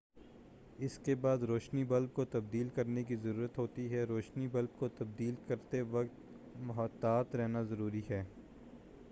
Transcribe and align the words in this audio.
اس 0.79 0.97
کے 0.99 1.15
بعد 1.15 1.43
روشنی 1.43 1.83
بلب 1.83 2.13
کو 2.13 2.25
تبدیل 2.25 2.69
کرنے 2.69 3.03
کی 3.03 3.15
ضرورت 3.15 3.57
ہوتی 3.57 3.89
ہے 3.91 4.03
روشنی 4.03 4.47
بلب 4.47 4.79
کو 4.79 4.87
تبدیل 4.87 5.35
کرتے 5.47 5.81
وقت 5.91 6.59
محتاط 6.61 7.35
رہنا 7.35 7.61
ضروری 7.63 8.01
ہے 8.09 8.23